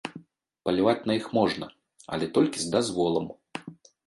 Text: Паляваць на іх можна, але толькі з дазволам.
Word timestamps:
Паляваць 0.69 1.03
на 1.11 1.17
іх 1.19 1.27
можна, 1.39 1.69
але 2.17 2.31
толькі 2.39 2.59
з 2.63 2.73
дазволам. 2.79 3.31